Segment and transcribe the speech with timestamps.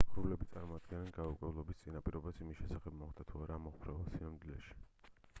[0.11, 4.73] ღრუბლები წარმოადგენდნენ გაურკვევლობის წინაპირობას იმ შესახებ მოხდა თუ არა ამოფრვევა სინამდვილეში